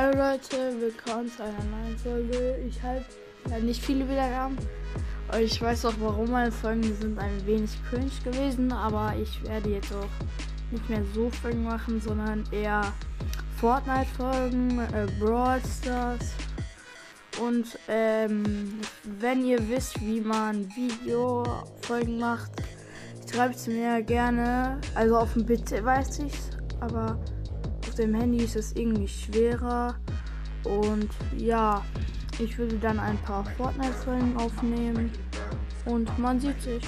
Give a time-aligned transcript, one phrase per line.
[0.00, 2.56] Hallo Leute, willkommen zu einer neuen Folge.
[2.68, 3.04] Ich habe
[3.50, 4.56] ja nicht viele Wiedergaben.
[5.32, 9.70] Und ich weiß auch warum meine Folgen sind ein wenig cringe gewesen, aber ich werde
[9.70, 10.06] jetzt auch
[10.70, 12.92] nicht mehr so Folgen machen, sondern eher
[13.56, 16.30] Fortnite-Folgen, äh, Brawl Stars.
[17.42, 18.78] Und ähm,
[19.18, 22.52] wenn ihr wisst, wie man Video-Folgen macht,
[23.28, 24.80] schreibt es mir gerne.
[24.94, 27.18] Also auf dem PC weiß ich's, aber
[27.98, 29.96] dem Handy ist es irgendwie schwerer.
[30.64, 31.84] Und ja,
[32.38, 35.10] ich würde dann ein paar Fortnite-Folgen aufnehmen.
[35.84, 36.82] Und man sieht sich.